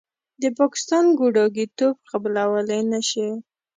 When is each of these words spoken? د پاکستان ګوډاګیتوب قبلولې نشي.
د 0.41 0.43
پاکستان 0.59 1.05
ګوډاګیتوب 1.19 1.95
قبلولې 2.11 2.79
نشي. 2.91 3.29